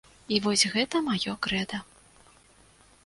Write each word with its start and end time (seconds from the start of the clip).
І 0.35 0.37
вось 0.45 0.63
гэта 0.75 1.01
маё 1.09 1.35
крэда. 1.49 1.83